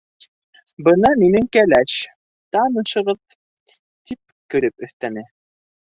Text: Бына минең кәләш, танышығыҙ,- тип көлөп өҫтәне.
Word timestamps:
Бына 0.87 1.11
минең 1.23 1.45
кәләш, 1.57 1.97
танышығыҙ,- 2.57 3.21
тип 4.11 4.23
көлөп 4.55 4.89
өҫтәне. 4.89 5.29